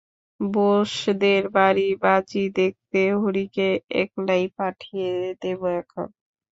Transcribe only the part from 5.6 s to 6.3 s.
এখন।